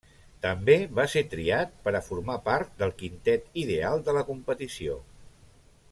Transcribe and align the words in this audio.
També 0.43 0.77
va 0.99 1.05
ser 1.15 1.21
triat 1.33 1.75
per 1.83 1.93
a 1.99 2.01
formar 2.07 2.39
part 2.49 2.73
del 2.81 2.95
quintet 3.03 3.63
ideal 3.65 4.03
de 4.09 4.17
la 4.19 4.25
competició. 4.31 5.01